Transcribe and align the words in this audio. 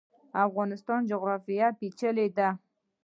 د 0.31 0.33
افغانستان 0.47 0.99
جغرافیا 1.11 1.67
پیچلې 1.79 2.27
ده 2.37 2.49